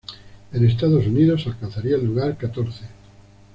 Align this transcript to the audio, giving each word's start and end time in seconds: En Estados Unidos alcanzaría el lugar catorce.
En 0.51 0.65
Estados 0.65 1.05
Unidos 1.05 1.45
alcanzaría 1.45 1.95
el 1.95 2.07
lugar 2.07 2.35
catorce. 2.35 2.85